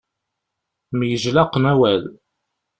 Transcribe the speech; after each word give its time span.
Myejlaqen 0.97 1.63
awal. 1.71 2.03